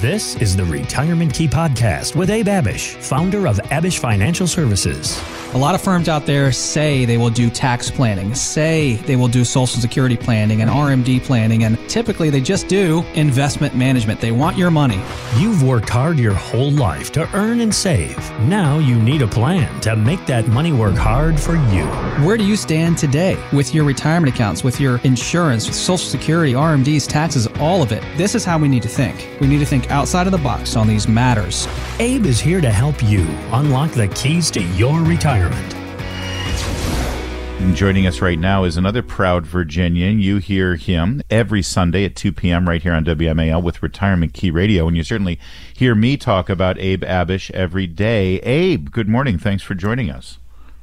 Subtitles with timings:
[0.00, 5.22] This is the Retirement Key Podcast with Abe Abish, founder of Abish Financial Services.
[5.52, 9.28] A lot of firms out there say they will do tax planning, say they will
[9.28, 14.20] do social security planning and RMD planning, and typically they just do investment management.
[14.20, 15.02] They want your money.
[15.36, 18.16] You've worked hard your whole life to earn and save.
[18.42, 21.84] Now you need a plan to make that money work hard for you.
[22.24, 26.54] Where do you stand today with your retirement accounts, with your insurance, with social security,
[26.54, 28.02] RMDs, taxes, all of it?
[28.16, 29.28] This is how we need to think.
[29.40, 31.68] We need to think outside of the box on these matters.
[31.98, 35.74] Abe is here to help you unlock the keys to your retirement.
[37.60, 40.18] And joining us right now is another proud Virginian.
[40.18, 42.66] You hear him every Sunday at 2 p.m.
[42.66, 44.88] right here on WMAL with Retirement Key Radio.
[44.88, 45.38] And you certainly
[45.74, 48.36] hear me talk about Abe Abish every day.
[48.40, 49.38] Abe, good morning.
[49.38, 50.38] Thanks for joining us.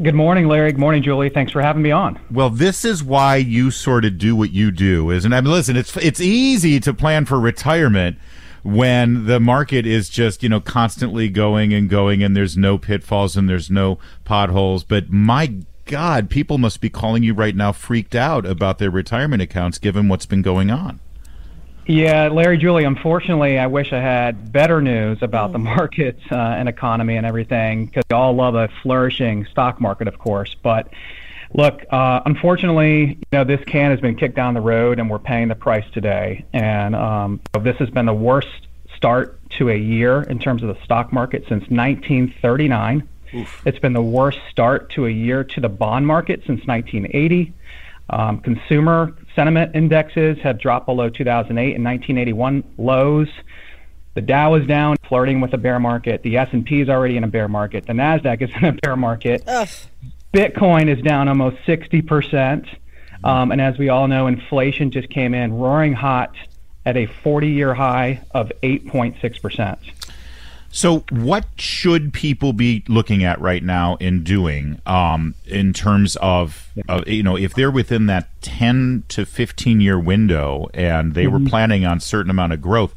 [0.00, 0.70] Good morning, Larry.
[0.70, 1.30] Good morning, Julie.
[1.30, 2.20] Thanks for having me on.
[2.30, 5.36] Well, this is why you sort of do what you do, isn't it?
[5.36, 8.18] I mean, listen, it's it's easy to plan for retirement
[8.62, 13.36] when the market is just you know constantly going and going and there's no pitfalls
[13.36, 14.84] and there's no potholes.
[14.84, 19.40] But my god people must be calling you right now freaked out about their retirement
[19.40, 21.00] accounts given what's been going on.
[21.88, 26.68] Yeah, Larry, Julie, unfortunately, I wish I had better news about the markets uh, and
[26.68, 30.54] economy and everything because we all love a flourishing stock market, of course.
[30.62, 30.92] But
[31.54, 35.18] Look, uh, unfortunately, you know this can has been kicked down the road, and we're
[35.18, 36.44] paying the price today.
[36.52, 40.84] And um, this has been the worst start to a year in terms of the
[40.84, 43.08] stock market since 1939.
[43.34, 43.62] Oof.
[43.66, 47.52] It's been the worst start to a year to the bond market since 1980.
[48.10, 53.28] Um, consumer sentiment indexes have dropped below 2008 and 1981 lows.
[54.14, 56.22] The Dow is down, flirting with a bear market.
[56.22, 57.86] The S&P is already in a bear market.
[57.86, 59.44] The Nasdaq is in a bear market.
[59.46, 59.68] Ugh.
[60.32, 62.68] Bitcoin is down almost 60%.
[63.24, 66.34] Um, and as we all know, inflation just came in roaring hot
[66.86, 69.78] at a 40 year high of 8.6%.
[70.70, 76.70] So, what should people be looking at right now in doing um, in terms of,
[76.88, 81.44] uh, you know, if they're within that 10 to 15 year window and they mm-hmm.
[81.44, 82.94] were planning on certain amount of growth?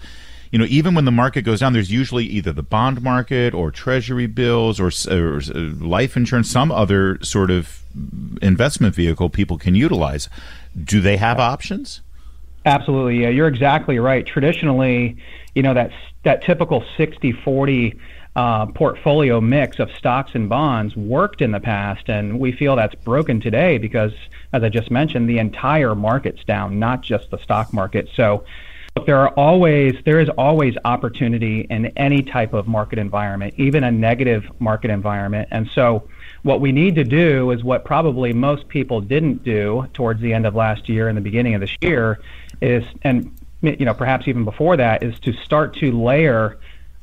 [0.51, 3.71] You know, even when the market goes down, there's usually either the bond market or
[3.71, 7.81] treasury bills or, or uh, life insurance, some other sort of
[8.41, 10.27] investment vehicle people can utilize.
[10.81, 12.01] Do they have options?
[12.65, 13.21] Absolutely.
[13.21, 14.25] Yeah, you're exactly right.
[14.25, 15.17] Traditionally,
[15.55, 15.91] you know, that
[16.23, 17.97] that typical 60-40
[18.35, 22.93] uh, portfolio mix of stocks and bonds worked in the past, and we feel that's
[22.95, 24.13] broken today because,
[24.53, 28.09] as I just mentioned, the entire market's down, not just the stock market.
[28.15, 28.43] So
[29.05, 33.91] there are always there is always opportunity in any type of market environment, even a
[33.91, 35.47] negative market environment.
[35.51, 36.07] And so
[36.43, 40.45] what we need to do is what probably most people didn't do towards the end
[40.45, 42.19] of last year and the beginning of this year
[42.61, 43.31] is and
[43.61, 46.57] you know perhaps even before that is to start to layer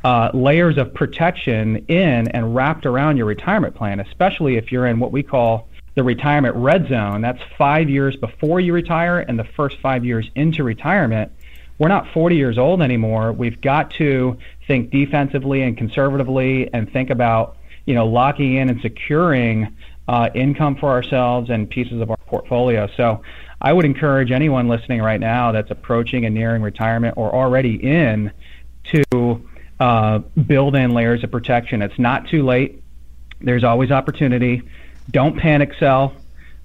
[0.05, 5.01] uh, layers of protection in and wrapped around your retirement plan, especially if you're in
[5.01, 7.21] what we call the retirement red zone.
[7.21, 11.33] That's five years before you retire and the first five years into retirement
[11.79, 13.33] we're not 40 years old anymore.
[13.33, 17.57] We've got to think defensively and conservatively and think about,
[17.87, 19.77] you know, locking in and securing
[20.09, 22.89] uh, income for ourselves and pieces of our portfolio.
[22.97, 23.23] So
[23.61, 28.33] I would encourage anyone listening right now that's approaching and nearing retirement or already in
[28.85, 29.49] to
[29.81, 31.83] uh, build in layers of protection.
[31.83, 32.83] It's not too late.
[33.41, 34.63] There's always opportunity.
[35.11, 36.15] Don't panic sell.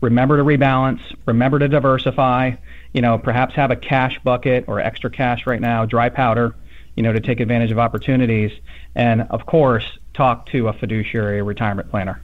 [0.03, 1.01] Remember to rebalance.
[1.25, 2.51] Remember to diversify
[2.93, 6.55] you know, perhaps have a cash bucket or extra cash right now, dry powder,
[6.95, 8.51] you know, to take advantage of opportunities.
[8.95, 12.21] And of course, talk to a fiduciary retirement planner.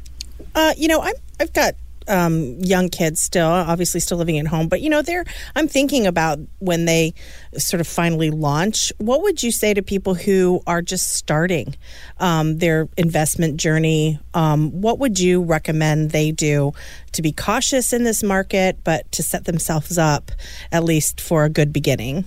[0.53, 1.73] Uh, you know, I'm, I've got
[2.09, 5.25] um, young kids still, obviously still living at home, but you know, they're.
[5.55, 7.13] I'm thinking about when they
[7.57, 8.91] sort of finally launch.
[8.97, 11.75] What would you say to people who are just starting
[12.17, 14.19] um, their investment journey?
[14.33, 16.73] Um, what would you recommend they do
[17.13, 20.31] to be cautious in this market, but to set themselves up
[20.71, 22.25] at least for a good beginning?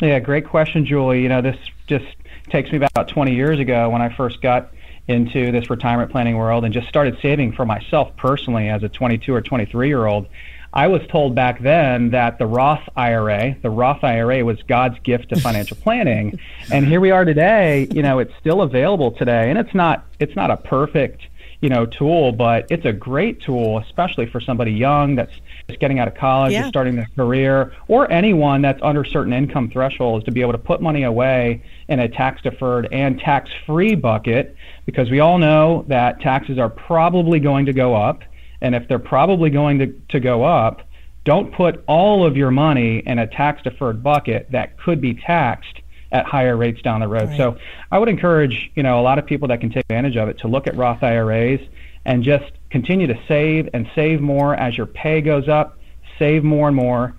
[0.00, 1.22] Yeah, great question, Julie.
[1.22, 1.56] You know, this
[1.86, 2.06] just
[2.50, 4.73] takes me about 20 years ago when I first got
[5.06, 9.34] into this retirement planning world and just started saving for myself personally as a 22
[9.34, 10.26] or 23 year old.
[10.74, 15.28] I was told back then that the Roth IRA, the Roth IRA was God's gift
[15.28, 16.38] to financial planning.
[16.72, 20.34] And here we are today, you know, it's still available today and it's not it's
[20.34, 21.22] not a perfect,
[21.60, 25.32] you know, tool, but it's a great tool especially for somebody young that's
[25.68, 26.66] just getting out of college yeah.
[26.66, 30.58] or starting their career or anyone that's under certain income thresholds to be able to
[30.58, 34.56] put money away in a tax deferred and tax free bucket
[34.86, 38.22] because we all know that taxes are probably going to go up.
[38.64, 40.80] And if they're probably going to, to go up,
[41.24, 45.82] don't put all of your money in a tax deferred bucket that could be taxed
[46.10, 47.28] at higher rates down the road.
[47.28, 47.36] Right.
[47.36, 47.58] So
[47.92, 50.38] I would encourage, you know, a lot of people that can take advantage of it
[50.38, 51.60] to look at Roth IRAs
[52.06, 55.78] and just continue to save and save more as your pay goes up,
[56.18, 57.14] save more and more.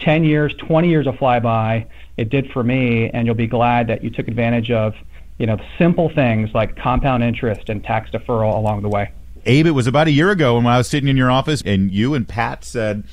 [0.00, 1.86] 10 years, 20 years will fly by.
[2.18, 4.94] It did for me, and you'll be glad that you took advantage of,
[5.38, 9.12] you know, simple things like compound interest and tax deferral along the way.
[9.46, 11.90] Abe, it was about a year ago when I was sitting in your office and
[11.90, 13.04] you and Pat said,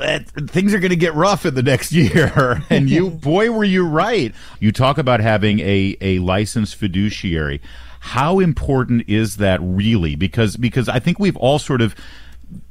[0.00, 2.62] "Eh, Things are going to get rough in the next year.
[2.70, 4.34] And you, boy, were you right.
[4.60, 7.60] You talk about having a, a licensed fiduciary.
[8.00, 10.14] How important is that really?
[10.16, 11.94] Because, because I think we've all sort of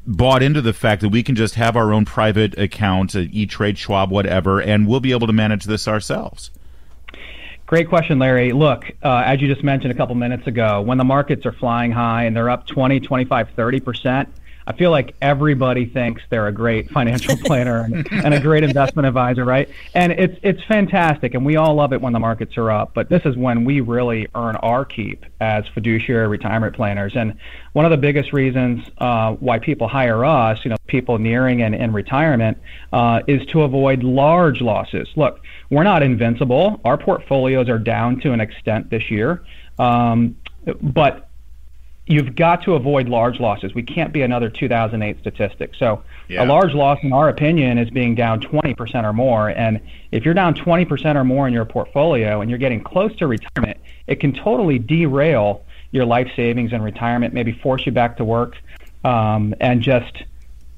[0.07, 3.77] bought into the fact that we can just have our own private account, uh, E-Trade,
[3.77, 6.49] Schwab, whatever, and we'll be able to manage this ourselves.
[7.69, 8.51] Great question, Larry.
[8.51, 11.91] Look, uh, as you just mentioned a couple minutes ago, when the markets are flying
[11.91, 14.29] high and they're up 20, 25, 30 percent,
[14.69, 19.07] I feel like everybody thinks they're a great financial planner and, and a great investment
[19.07, 19.67] advisor, right?
[19.95, 22.93] And it's it's fantastic, and we all love it when the markets are up.
[22.93, 27.13] But this is when we really earn our keep as fiduciary retirement planners.
[27.15, 27.35] And
[27.73, 31.73] one of the biggest reasons uh, why people hire us, you know, people nearing and
[31.73, 32.59] in retirement,
[32.93, 35.07] uh, is to avoid large losses.
[35.15, 36.79] Look, we're not invincible.
[36.85, 39.43] Our portfolios are down to an extent this year,
[39.79, 40.37] um,
[40.79, 41.28] but
[42.07, 43.73] you've got to avoid large losses.
[43.75, 45.73] We can't be another 2008 statistic.
[45.77, 46.43] So Yeah.
[46.43, 49.49] a large loss, in our opinion, is being down 20% or more.
[49.49, 49.79] And
[50.11, 53.77] if you're down 20% or more in your portfolio and you're getting close to retirement,
[54.07, 58.55] it can totally derail your life savings and retirement, maybe force you back to work,
[59.03, 60.23] um, and just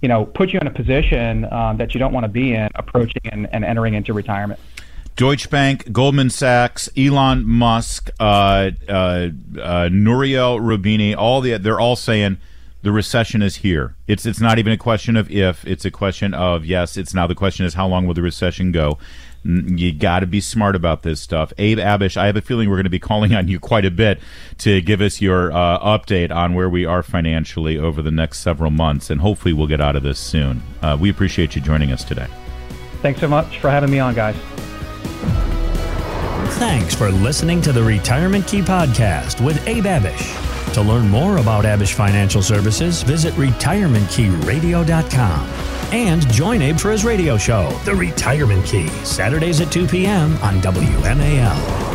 [0.02, 2.70] you know put you in a position um, that you don't want to be in
[2.76, 4.60] approaching and, and entering into retirement.
[5.22, 9.30] Deutsche Bank, Goldman Sachs, Elon Musk, uh, uh,
[9.62, 12.40] uh, Nouriel Rubini, all the they're all saying
[12.82, 13.94] the recession is here.
[14.08, 16.98] It's it's not even a question of if; it's a question of yes.
[16.98, 18.98] It's now the question is how long will the recession go.
[19.44, 21.54] You got to be smart about this stuff.
[21.60, 23.92] Abe Abish, I have a feeling we're going to be calling on you quite a
[23.92, 24.20] bit
[24.58, 28.72] to give us your uh, update on where we are financially over the next several
[28.72, 30.64] months, and hopefully we'll get out of this soon.
[30.82, 32.28] Uh, we appreciate you joining us today.
[33.04, 34.36] Thanks so much for having me on, guys.
[36.62, 40.74] Thanks for listening to the Retirement Key Podcast with Abe Abish.
[40.76, 45.50] To learn more about Abish Financial Services, visit retirementkeyradio.com
[45.92, 50.34] and join Abe for his radio show, The Retirement Key, Saturdays at 2 p.m.
[50.44, 51.91] on WMAL.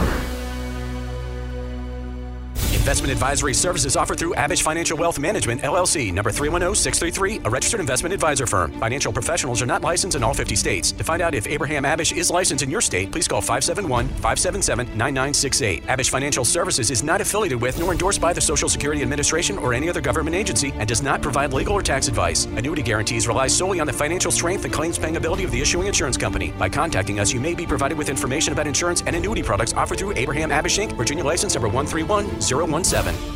[2.96, 8.14] Investment advisory services offered through Abish Financial Wealth Management, LLC, number 310633, a registered investment
[8.14, 8.72] advisor firm.
[8.80, 10.92] Financial professionals are not licensed in all 50 states.
[10.92, 14.86] To find out if Abraham Abish is licensed in your state, please call 571 577
[14.96, 15.82] 9968.
[15.88, 19.74] Abish Financial Services is not affiliated with nor endorsed by the Social Security Administration or
[19.74, 22.46] any other government agency and does not provide legal or tax advice.
[22.46, 25.86] Annuity guarantees rely solely on the financial strength and claims paying ability of the issuing
[25.86, 26.50] insurance company.
[26.58, 29.98] By contacting us, you may be provided with information about insurance and annuity products offered
[29.98, 32.85] through Abraham Abish Inc., Virginia license number 131017.
[32.86, 33.35] Seven.